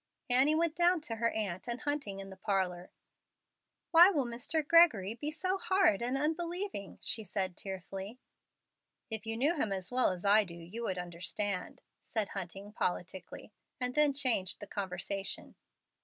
Annie 0.31 0.55
went 0.55 0.75
down 0.75 0.99
to 1.01 1.17
her 1.17 1.29
aunt 1.29 1.67
and 1.67 1.81
Hunting 1.81 2.19
in 2.19 2.31
the 2.31 2.35
parlor. 2.35 2.89
"Why 3.91 4.09
will 4.09 4.25
Mr. 4.25 4.67
Gregory 4.67 5.13
be 5.13 5.29
so 5.29 5.59
hard 5.59 6.01
and 6.01 6.17
unbelieving?" 6.17 6.97
she 7.03 7.23
said, 7.23 7.55
tearfully. 7.55 8.17
"If 9.11 9.27
you 9.27 9.37
knew 9.37 9.53
him 9.55 9.71
as 9.71 9.91
well 9.91 10.09
as 10.09 10.25
I 10.25 10.43
do 10.43 10.55
you 10.55 10.81
would 10.85 10.97
understand," 10.97 11.81
said 12.01 12.29
Hunting, 12.29 12.73
politicly, 12.73 13.53
and 13.79 13.93
then 13.93 14.11
changed 14.15 14.59
the 14.59 14.65
conversation. 14.65 15.53